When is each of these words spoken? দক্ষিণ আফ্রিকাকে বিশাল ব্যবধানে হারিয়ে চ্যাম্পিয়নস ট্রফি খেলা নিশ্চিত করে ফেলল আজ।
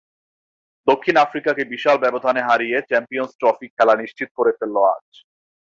দক্ষিণ 0.87 1.15
আফ্রিকাকে 1.17 1.63
বিশাল 1.73 1.95
ব্যবধানে 1.97 2.41
হারিয়ে 2.43 2.77
চ্যাম্পিয়নস 2.89 3.31
ট্রফি 3.39 3.67
খেলা 3.69 3.93
নিশ্চিত 3.95 4.29
করে 4.37 4.51
ফেলল 4.59 4.77
আজ। 4.93 5.07